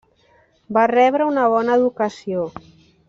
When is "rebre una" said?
0.93-1.43